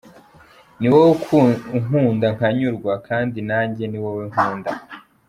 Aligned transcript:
Ni 0.79 0.87
wowe 0.93 1.49
ukunda 1.79 2.27
nkanyurwa 2.35 2.93
kandi 3.07 3.37
nanjye 3.49 3.83
ni 3.87 3.97
wowe 4.03 4.23
nkunda". 4.31 4.71